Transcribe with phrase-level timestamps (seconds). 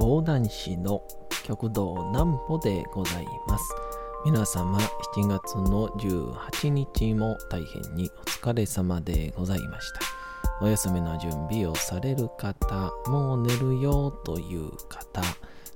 [0.00, 1.02] 講談師の
[1.44, 3.64] 極道南歩でございます。
[4.24, 4.78] 皆様
[5.14, 10.00] 7月の18日も大変にお疲れ様でございました。
[10.62, 15.20] お休みの準備をされる方、もう寝るよという方、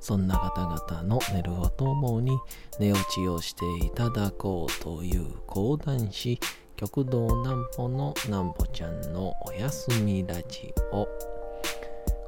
[0.00, 2.32] そんな方々の寝るをともに
[2.80, 6.40] 寝落ちをしていただこうという講談師
[6.76, 11.06] 極道南歩の南歩ちゃんのおやすみラジオ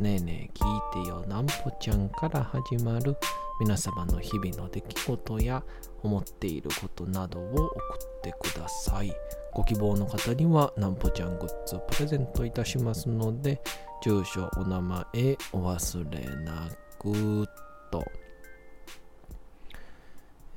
[0.00, 3.16] ねえねえ聞いてよなんぽちゃんから始まる
[3.58, 5.64] 皆様の日々の出来事や
[6.04, 9.12] 思っていることなどを送ってください。
[9.52, 13.60] ご希望の方にはなんぽちゃんグッズをプレゼントいたしますので、
[14.00, 15.04] 住所、お名前
[15.52, 16.68] お忘れな
[17.00, 17.48] く
[17.90, 18.04] と。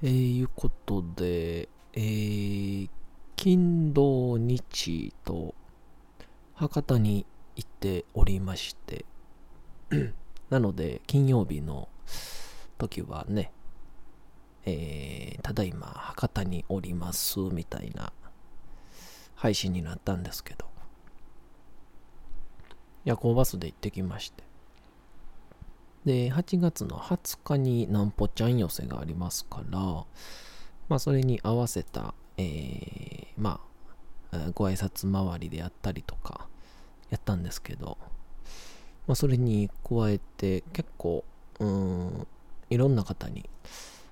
[0.04, 2.90] えー、いうことで、えー、
[3.36, 5.56] 金土日と
[6.54, 7.26] 博多に
[7.56, 9.06] 行っておりまして、
[10.50, 11.90] なので、金曜日の
[12.78, 13.52] 時はね、
[14.66, 18.14] えー、ただいま博多におりますみたいな
[19.36, 20.66] 配信になったんですけど、
[23.04, 24.44] 夜行バスで行ってきまして。
[26.06, 29.80] で、8月の20日になんぽちゃん寄せがありますから、
[30.90, 33.62] まあ、それに合わせた、えー、ま
[34.32, 36.48] あ、ご挨拶回りであったりとか、
[37.10, 37.98] やったんですけど、
[39.08, 41.24] まあ、それに加えて結構、
[41.60, 42.28] うん、
[42.70, 43.50] いろんな方に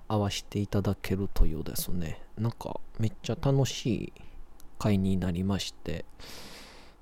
[0.08, 4.14] 会わせていただけるというですね、なんかめっちゃ楽しい
[4.78, 6.06] 会になりまして、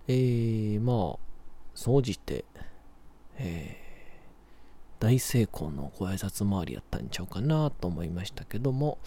[0.07, 1.19] えー、まあ、
[1.75, 2.45] 総じて、
[3.37, 3.87] えー
[4.99, 8.97] 大成功のご挨拶回りやったんちゃうかなと思いましたけども、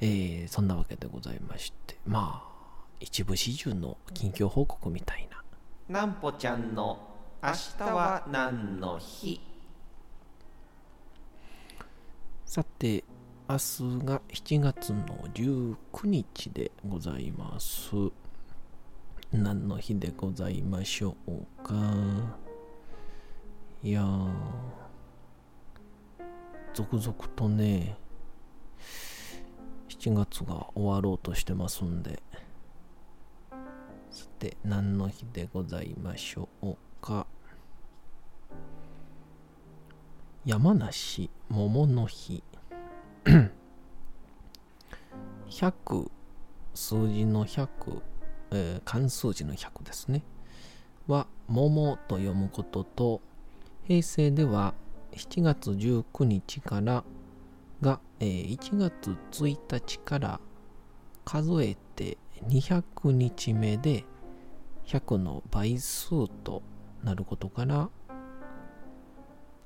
[0.00, 7.11] えーそんなわけでございまして、まあ、一部始終の近況報告みたいな、なんぽちゃんの
[7.44, 9.40] 明日は何の日？
[12.46, 13.02] さて、
[13.48, 17.90] 明日が7月の19日でございます。
[19.32, 21.74] 何の日でございましょうか？
[23.82, 24.30] いやー、
[26.74, 27.96] 続々とね、
[29.88, 32.22] 7月が終わろうとしてますんで、
[34.12, 36.76] さて、何の日でございましょう？
[40.44, 42.44] 山梨桃の日。
[45.50, 46.10] 100
[46.74, 48.02] 数字の100、
[48.52, 50.22] えー漢数字の100ですね。
[51.08, 53.20] は桃と読むことと
[53.82, 54.74] 平成では
[55.10, 57.02] 7月19日から
[57.80, 60.40] が、えー1月1日から
[61.24, 64.04] 数えて200日目で
[64.86, 66.62] 100の倍数と
[67.02, 67.88] なることから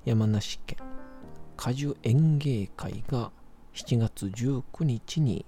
[0.05, 0.79] 山梨県
[1.57, 3.31] 果樹園芸会が
[3.75, 5.45] 7月19日に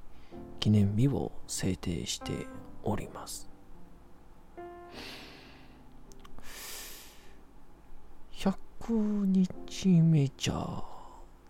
[0.60, 2.46] 記念日を制定して
[2.82, 3.48] おります。
[8.32, 10.82] 100日目じゃ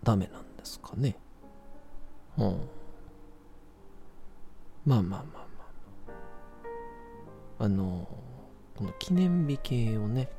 [0.03, 1.15] ダメなんですかね。
[2.37, 2.69] うん。
[4.85, 5.39] まあまあまあま
[7.59, 7.65] あ。
[7.65, 8.07] あの
[8.79, 10.29] この記念日系をね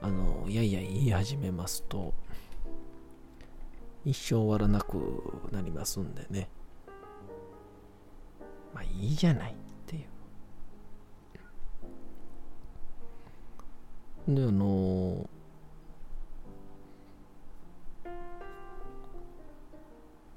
[0.00, 2.12] あのいやいや言い始めますと
[4.04, 5.22] 一生終わらなく
[5.52, 6.48] なりますんでね。
[8.74, 9.54] まあいいじゃないっ
[9.86, 10.00] てい
[14.26, 14.34] う。
[14.34, 15.30] であの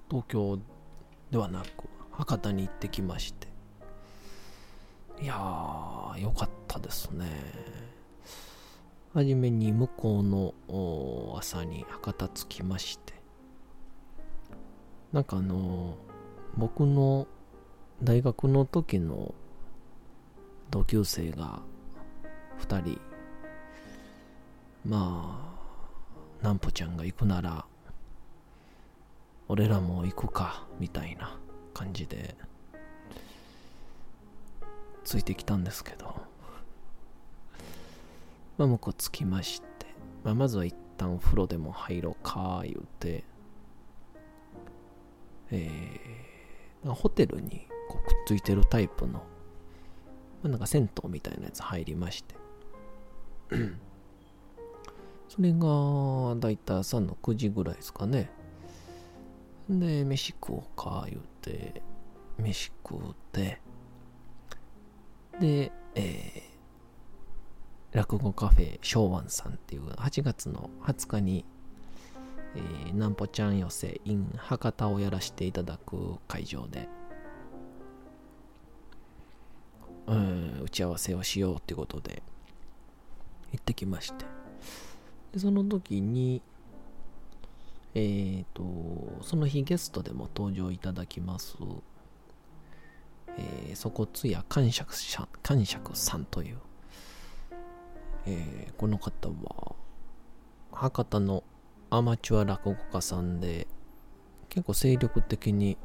[0.07, 0.59] 東京
[1.31, 3.47] ではなく博多に行ってきまして。
[5.19, 6.54] いやーよかった。
[6.75, 7.25] たですね。
[9.13, 10.53] はじめに向こうの
[11.37, 13.13] 朝に博多着きまして。
[15.13, 15.95] なんかあの
[16.57, 17.27] 僕の
[18.03, 19.33] 大学の時の
[20.69, 21.61] 同級生が
[22.59, 22.99] 2人
[24.85, 25.55] ま
[26.41, 27.65] あなんぽちゃんが行くなら
[29.47, 31.37] 俺らも行くかみたいな
[31.73, 32.35] 感じで
[35.05, 36.34] ついてきたんですけど。
[38.57, 39.87] まあ向こう着きまして、
[40.23, 43.23] まあ、まずは一旦風呂でも入ろうか言うて。
[45.51, 49.19] えー、ホテルにこうくっついてるタイプの、ま
[50.45, 52.35] あ、なんか銭湯みたいなやつ入りまして。
[55.29, 58.29] それがだいたい朝の9時ぐらいですかね。
[59.69, 61.81] で飯食おうか言うて。
[62.37, 63.61] 飯食うて。
[65.39, 66.44] で、えー、
[67.95, 71.45] 落語カフェ昭和さんっていう8月の20日に
[72.55, 76.87] えー、なんぽちゃん寄せ in 博多をやらせていただく会場で、
[80.07, 82.23] うん、打ち合わせをしようってことで
[83.51, 84.25] 行ってきまして。
[85.33, 86.41] でその時に
[87.93, 91.57] えっ、ー、とその日ゲストでも登場いただきます
[93.37, 94.93] えー、そこつや感釈
[95.43, 96.57] 感釈さんという、
[98.25, 99.75] えー、この方は
[100.71, 101.43] 博多の
[101.89, 103.67] アマチュア落語家さんで
[104.49, 105.77] 結構精力的に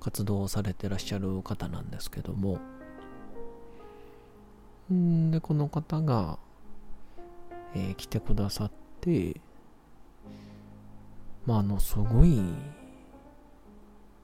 [0.00, 2.58] 活動されてらっしゃる方なんですけども。
[4.92, 6.38] んでこの方が、
[7.74, 8.70] えー、来てくださっ
[9.00, 9.40] て
[11.46, 12.38] まああのすごい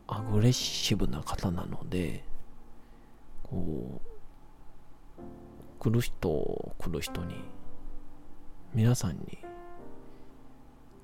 [0.07, 2.25] アグレッシブな方なので
[3.43, 4.10] こう
[5.81, 7.37] 来る人来る人に
[8.75, 9.39] 皆さんに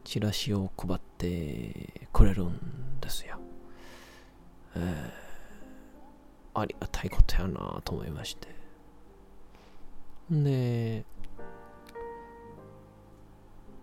[0.05, 3.39] チラシを配ってくれるんですよ。
[4.77, 8.55] えー、ありがたいことやなと思いまして。
[10.31, 11.05] で、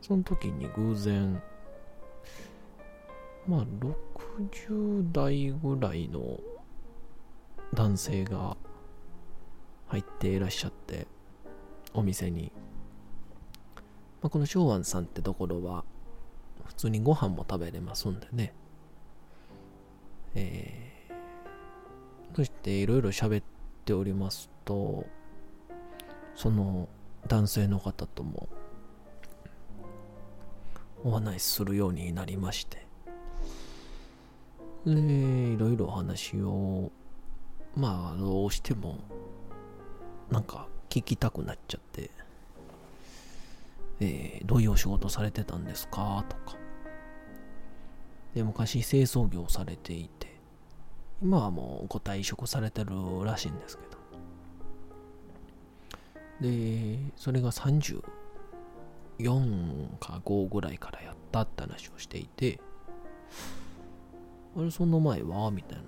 [0.02, 1.42] その時に偶然、
[3.48, 3.66] まあ
[4.60, 6.40] 60代ぐらいの
[7.74, 8.56] 男性が
[9.94, 11.06] 入っていらっしゃって、
[11.94, 12.52] お店に。
[14.24, 15.86] まあ、この昭和さんってところは、
[16.66, 18.56] 普通にご飯も食べれますんでね。
[20.34, 23.44] えー、そしていろいろ喋っ
[23.86, 25.06] ておりますと、
[26.34, 26.90] その
[27.28, 28.50] 男性の方とも
[31.04, 32.88] お話しするようになりまして、
[34.88, 36.92] で、いろいろお話を、
[37.78, 38.98] まあ、どうしても、
[40.34, 42.10] なんか聞きたくなっちゃって、
[44.00, 46.26] えー、どういうお仕事されてたんですか？
[46.28, 46.58] とか。
[48.34, 50.40] で、昔清掃業されていて、
[51.22, 53.84] 今はもうご退職されてるらしいんですけ
[56.42, 56.50] ど。
[56.50, 58.02] で、それが34
[60.00, 62.60] か5ぐらいからやったって話をしていて、
[64.58, 65.52] あれ、その前は？
[65.52, 65.84] みたいな。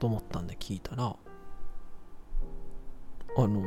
[0.00, 1.14] と思ったんで聞いたら、
[3.36, 3.62] あの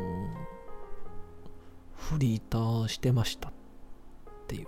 [1.96, 3.52] フリーターしてましたっ
[4.48, 4.68] ていう。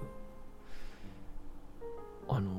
[2.27, 2.49] あの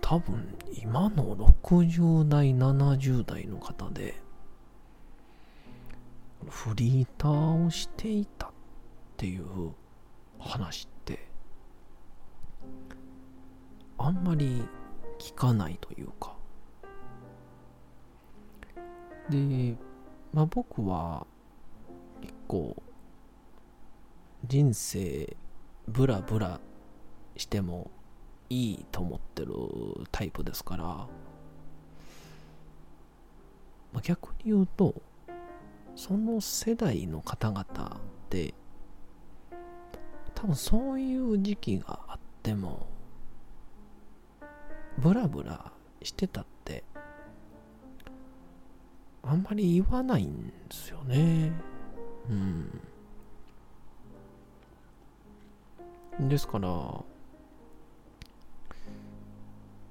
[0.00, 4.14] 多分今の60代70代の方で
[6.48, 8.50] フリーターをしていたっ
[9.16, 9.72] ていう
[10.38, 11.26] 話って
[13.98, 14.62] あんまり
[15.18, 16.35] 聞かないというか
[19.30, 19.76] で
[20.32, 21.26] まあ僕は
[22.20, 22.82] 結構
[24.44, 25.36] 人生
[25.88, 26.60] ブラブラ
[27.36, 27.90] しても
[28.48, 29.52] いいと思ってる
[30.12, 31.08] タイプですから、ま
[33.96, 34.94] あ、逆に言うと
[35.96, 37.64] その世代の方々っ
[38.30, 38.54] て
[40.34, 42.86] 多分そういう時期があっても
[44.98, 46.55] ブラブラしてたって
[49.26, 51.50] あんまり言わないんですよね。
[52.30, 52.80] うん。
[56.28, 57.04] ですからあ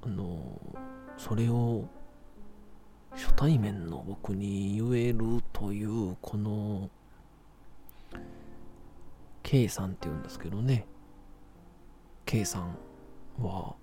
[0.08, 0.60] の
[1.18, 1.88] それを
[3.12, 6.89] 初対面の僕に言えるというこの
[9.44, 10.88] K さんって言うんですけどね。
[12.25, 12.77] K さん
[13.38, 13.75] は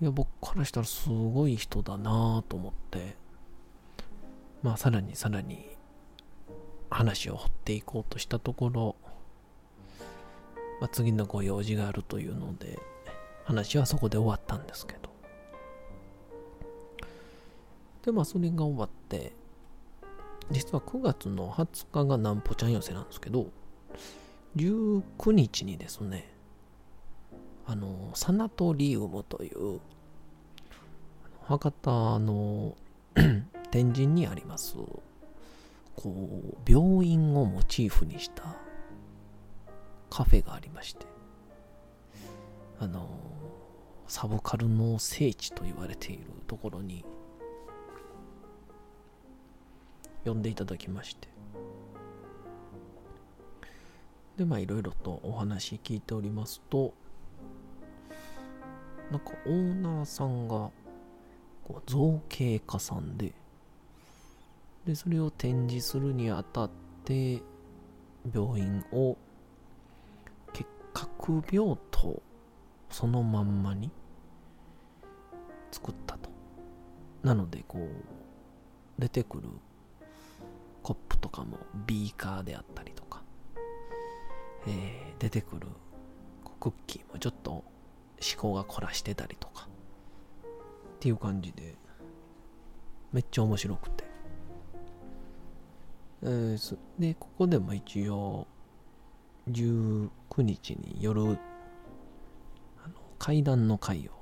[0.00, 3.27] いや僕からしたらすごい人だなと思って。
[4.62, 5.76] まあさらにさらに
[6.90, 8.96] 話を掘っていこうとしたところ、
[10.80, 12.78] まあ、次のご用事があるというので
[13.44, 15.08] 話はそこで終わったんですけど。
[18.04, 19.32] でまあそれが終わって
[20.50, 23.48] 実は9月の20日がなんぽちゃん寄せなんですけど
[24.56, 26.32] 19日にですね
[27.66, 29.80] あのサナトリウムという
[31.42, 32.76] 博多の
[33.70, 34.76] 天神にあります。
[35.94, 38.56] こう病院をモチーフにした
[40.10, 41.06] カフェがありまして。
[42.80, 43.08] あの
[44.06, 47.04] サブカルの聖地と言われているところに
[50.24, 51.28] 呼んでいただきまして。
[54.36, 56.94] でまあいろいろとお話聞いておりますと
[59.10, 60.70] なんかオーナーさんが
[61.64, 63.34] こう造形家さんで
[64.88, 66.70] でそれを展示するにあたっ
[67.04, 67.42] て
[68.34, 69.18] 病院を
[70.54, 72.22] 結核病棟
[72.88, 73.90] そのまんまに
[75.70, 76.30] 作ったと。
[77.22, 77.88] なのでこう
[78.98, 79.50] 出てくる
[80.82, 83.22] コップとかもビーカーであったりとか、
[84.66, 85.66] えー、出てくる
[86.60, 87.64] クッキーもちょっと思
[88.38, 89.68] 考が凝らしてたりとか
[90.46, 91.74] っていう感じで
[93.12, 94.07] めっちゃ面白くて、
[96.22, 98.46] えー、でここでも一応
[99.50, 104.12] 19日に夜あの階段の会を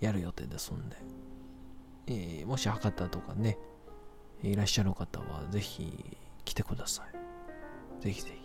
[0.00, 0.96] やる予定ですんで、
[2.06, 3.58] えー、もし博多とかね
[4.42, 7.04] いらっしゃる方はぜひ来てくださ
[8.00, 8.02] い。
[8.02, 8.44] ぜひぜひ。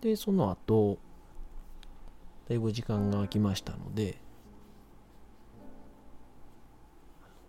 [0.00, 0.98] でその後
[2.48, 4.18] だいぶ時間が空きましたので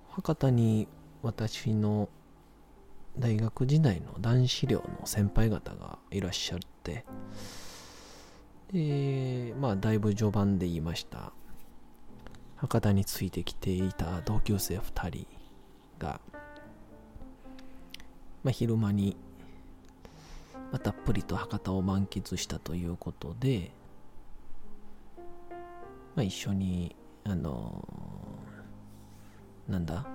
[0.10, 0.88] 博多に
[1.26, 2.08] 私の
[3.18, 7.04] 大学時代の男子寮の先輩方がいらっしゃって
[8.72, 11.34] でまあだいぶ序盤で言いました。
[12.58, 15.28] 博多についてきていた同級生2人
[16.00, 16.22] が、
[18.44, 19.18] まあ、昼間に、
[20.72, 23.72] まあ、たっぷりと博多を満喫したということで、
[26.16, 30.15] まあ、一緒に、あのー、なんだ？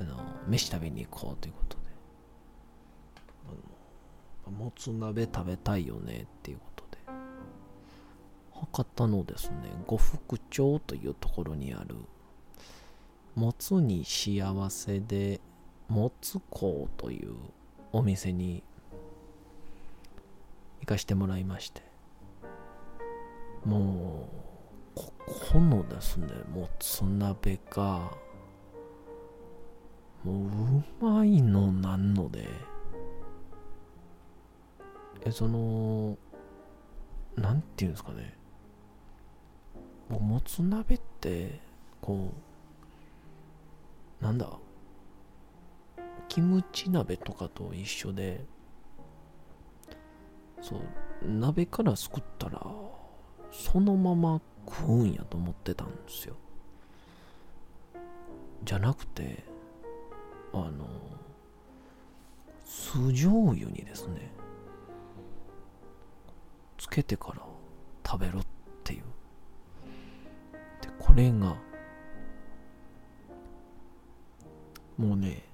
[0.00, 0.16] あの
[0.48, 1.82] 飯食べに行こうということで、
[4.50, 6.98] もつ鍋食べたいよねっていうことで、
[8.52, 9.56] 博多のですね、
[9.86, 11.96] 呉服町というところにある、
[13.34, 15.40] もつに幸せで、
[15.88, 17.34] もつ港という
[17.92, 18.62] お店に
[20.80, 21.82] 行かしてもらいまして、
[23.64, 24.28] も
[24.96, 25.12] う、こ
[25.52, 28.10] このですね、もつ鍋が、
[30.24, 32.48] もううまいのなんので、
[35.24, 36.16] え、その、
[37.36, 38.36] なんていうんですかね、
[40.08, 41.60] ももつ鍋って、
[42.00, 42.32] こ
[44.20, 44.48] う、なんだ、
[46.28, 48.44] キムチ鍋とかと一緒で、
[50.60, 50.80] そう、
[51.24, 52.64] 鍋から作ったら、
[53.50, 56.36] そのまま食うんやと思ってたんですよ。
[58.64, 59.51] じゃなくて、
[60.52, 60.86] あの、
[62.64, 64.32] 酢醤油にですね、
[66.78, 67.42] つけてから
[68.06, 68.46] 食べるっ
[68.84, 69.02] ていう。
[70.82, 71.56] で、これが、
[74.98, 75.44] もうね、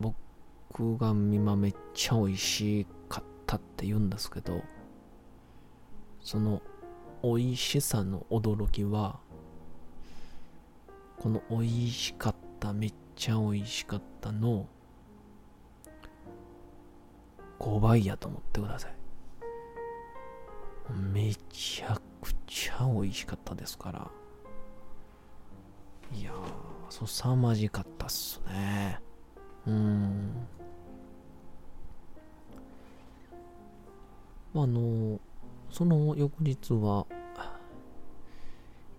[0.00, 4.62] 僕が今めっちゃ美味しかったって言うんですけど、
[6.20, 6.62] その
[7.22, 9.20] 美味しさの驚きは、
[11.18, 14.66] この美味しかった、めっちゃ美味しかったの
[17.58, 18.94] 5倍やと思ってください。
[20.92, 24.10] めちゃくちゃ美味しかったですから。
[26.12, 26.34] いやー、
[26.90, 29.00] そさまじかったっすね。
[29.66, 30.46] うーん。
[34.56, 35.18] あの、
[35.70, 37.06] その翌日は、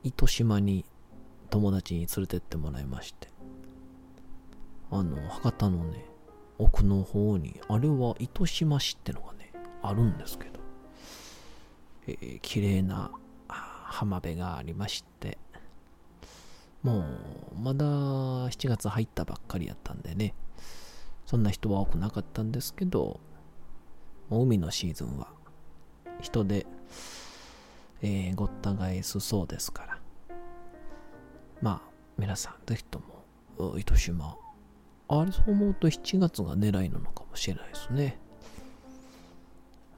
[0.03, 0.85] 糸島に
[1.49, 3.29] 友達に連れてってもらいまして、
[4.91, 6.05] あの、博多のね、
[6.57, 9.51] 奥の方に、あれは糸島市ってのがね、
[9.81, 10.59] あるんですけど、
[12.07, 13.11] えー、綺麗な
[13.47, 15.37] 浜辺がありまして、
[16.83, 20.33] もう、まだ7月入ったばっかりやったんでね、
[21.25, 23.19] そんな人は多くなかったんですけど、
[24.29, 25.27] 海のシーズンは
[26.21, 26.65] 人で、
[28.01, 29.99] えー、ごった返すそうですから。
[31.61, 32.99] まあ、皆さん、ぜひと
[33.57, 34.37] も、糸島、
[35.07, 38.19] あれそう思うと7月が狙いなのかもしれないですね。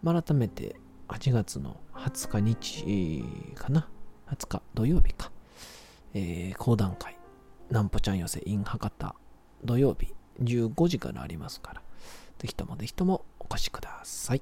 [0.04, 0.76] 改めて、
[1.08, 3.24] 8月の20日日
[3.56, 3.90] かな
[4.30, 5.32] ?20 日土曜日か。
[6.14, 7.18] えー、講談会、
[7.70, 9.16] なんぽちゃん寄せ in 博多、
[9.64, 11.82] 土曜日15時からありますから、
[12.40, 14.42] ぜひともぜひともお越しください。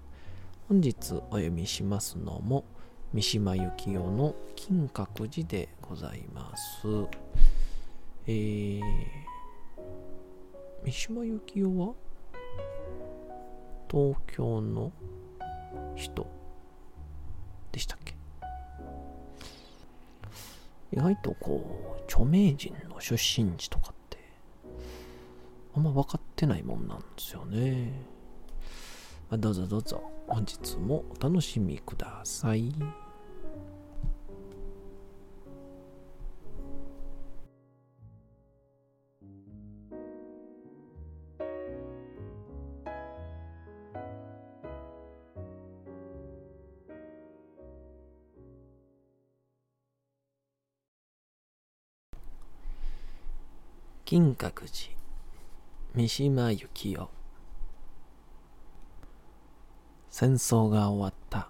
[0.71, 2.63] 本日お読みしますのも
[3.11, 6.87] 三島由紀夫の金閣寺でございます。
[8.25, 8.81] えー、
[10.85, 11.93] 三島由紀夫は
[13.91, 14.93] 東京の
[15.97, 16.25] 人
[17.73, 18.15] でしたっけ？
[20.93, 24.17] 意外とこう著名人の出身地とかって
[25.75, 27.91] あんま分かってないもんなんですよね。
[29.31, 30.09] どうぞどうぞ。
[30.33, 32.73] 本日もお楽しみください。
[54.05, 54.97] 金閣寺
[55.93, 57.20] 三島由紀夫
[60.11, 61.49] 戦争が終わった。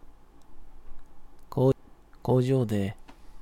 [2.21, 2.95] 工場で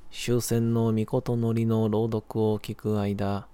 [0.09, 3.45] 終戦の御事のりの朗読を聞く間、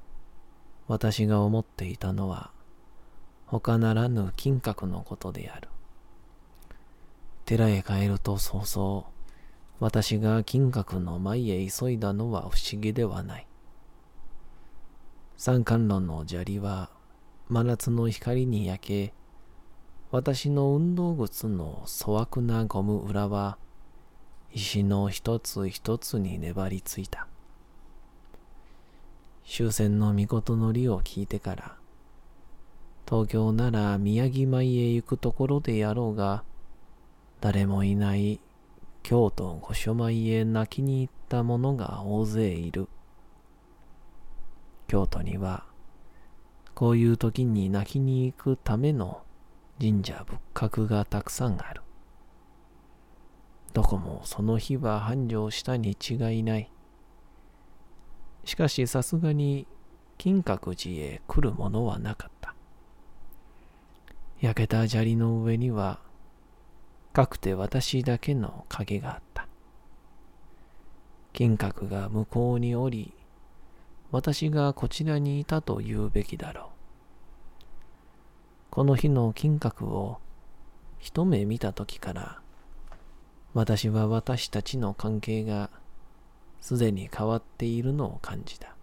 [0.87, 2.51] 私が思っていたのは、
[3.47, 5.67] 他ならぬ金閣のことである。
[7.45, 9.07] 寺へ帰ると早々、
[9.79, 13.47] 私が金閣の前へ急いだのは不思議ではない。
[15.35, 16.91] 三冠論の砂利は
[17.49, 19.13] 真夏の光に焼け、
[20.15, 23.57] 私の運動靴の粗悪なゴム裏は
[24.49, 27.27] 石の一つ一つに粘りついた。
[29.45, 31.75] 終戦の御事のりを聞いてから、
[33.05, 36.45] 東京なら宮城舞へ行くところでやろうが、
[37.41, 38.39] 誰もいない
[39.03, 42.87] 京都御所舞へ泣きに行った者が大勢いる。
[44.87, 45.65] 京都には、
[46.73, 49.24] こういう時に泣きに行くための
[49.79, 51.81] 神社仏閣がたくさんある。
[53.73, 56.71] どこもその日は繁盛したに違いない。
[58.45, 59.67] しかしさすがに
[60.17, 62.55] 金閣寺へ来るものはなかった。
[64.39, 65.99] 焼けた砂利の上には、
[67.11, 69.47] かくて私だけの影があった。
[71.33, 73.13] 金閣が向こうにおり、
[74.11, 76.74] 私がこちらにいたと言うべきだろう。
[78.75, 80.17] この日の金閣を
[80.99, 82.41] 一目見た時から、
[83.53, 85.69] 私は私たちの関係が
[86.59, 88.75] すでに変わっているのを感じた。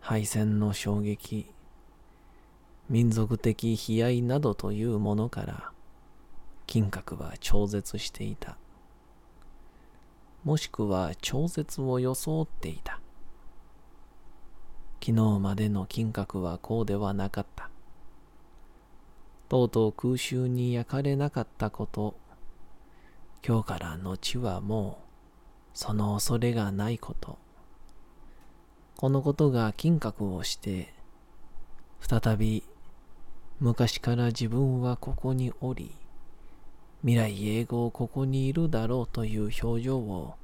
[0.00, 1.46] 敗戦の衝撃、
[2.88, 5.70] 民族的悲哀などというものから、
[6.66, 8.56] 金閣は超絶していた。
[10.42, 12.98] もしくは超絶を装っていた。
[15.00, 17.70] 昨日までの金閣はこうではなかった。
[19.48, 22.16] とうとう空襲に焼かれなかったこと、
[23.46, 25.06] 今日から後はもう
[25.72, 27.38] その恐れがないこと、
[28.96, 30.94] このことが金閣をして、
[32.00, 32.64] 再び
[33.60, 35.94] 昔から自分はここにおり、
[37.02, 40.34] 未来永劫ここにいるだろうという表情を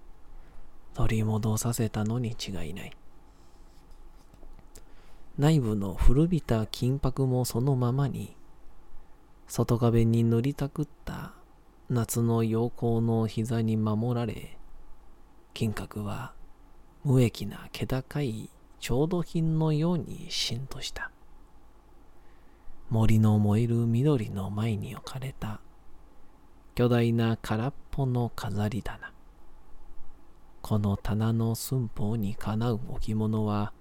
[0.95, 2.97] 取り戻させたのに違いない。
[5.39, 8.37] 内部の古びた金箔もそのままに、
[9.55, 11.35] 外壁に塗りたくった
[11.91, 14.57] 夏の陽光の膝に守られ、
[15.53, 16.33] 金閣は
[17.05, 18.49] 無益な気高い
[18.81, 21.11] 調度品のようにしんとした。
[22.89, 25.61] 森の燃える緑の前に置かれた
[26.75, 29.13] 巨大な空っぽの飾り棚。
[30.63, 33.75] この棚の寸法にかなう置物は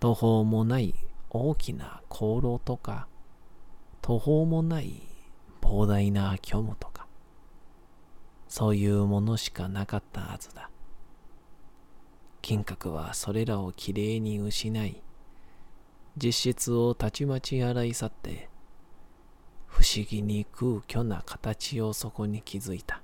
[0.00, 0.94] 途方もない
[1.28, 3.06] 大きな香炉とか
[4.08, 5.02] 途方もない
[5.60, 7.06] 膨大な虚無とか、
[8.48, 10.70] そういうものしかなかったはずだ。
[12.40, 15.02] 金閣はそれらをきれいに失い、
[16.16, 18.48] 実質をたちまち洗い去って、
[19.66, 23.02] 不思議に空虚な形をそこに築いた。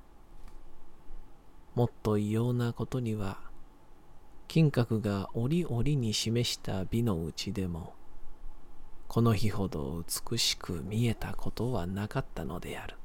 [1.74, 3.42] もっと異様なことには、
[4.48, 7.92] 金閣が折々に示した美のうちでも、
[9.08, 12.96] この日ほど美しく見えたことはなかったのである。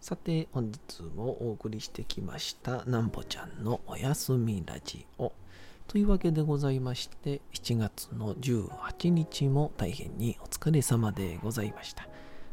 [0.00, 5.32] さて、本日もお送りしてきました、なんちゃんのおやすみラジオ。
[5.86, 12.08] というわけでございまして、7月の18日も大変にお疲れ様でございました。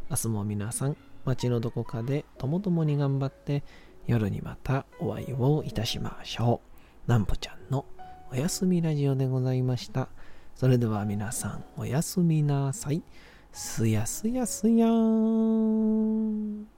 [0.10, 3.64] 明日も皆さん、街のどこかでともともに頑張って、
[4.08, 6.62] 夜にまたお会いをいたしましょ
[7.08, 7.10] う。
[7.10, 7.86] なんぼちゃんの
[8.32, 10.10] おやすみラジオでございました。
[10.56, 13.04] それでは皆さん、おやすみなさい。
[13.52, 16.75] すやすやすやーん。